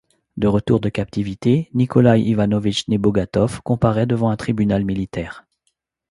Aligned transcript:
De 0.35 0.47
retour 0.47 0.79
de 0.79 0.89
captivité, 0.89 1.69
Nikolaï 1.75 2.23
Ivanovitch 2.23 2.87
Nebogatov 2.87 3.61
comparaît 3.61 4.07
devant 4.07 4.31
un 4.31 4.35
tribunal 4.35 4.83
militaire. 4.83 5.45